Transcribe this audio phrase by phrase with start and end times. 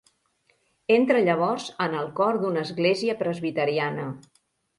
[0.95, 4.09] Entra llavors en el cor d'una església presbiteriana.